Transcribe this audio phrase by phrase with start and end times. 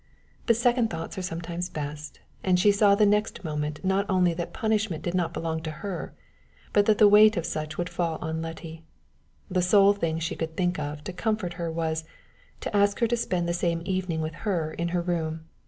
[0.47, 4.51] But second thoughts are sometimes best, and she saw the next moment not only that
[4.51, 6.11] punishment did not belong to her,
[6.73, 8.83] but that the weight of such would fall on Letty.
[9.51, 12.03] The sole thing she could think of to comfort her was,
[12.61, 15.45] to ask her to spend the same evening with her in her room.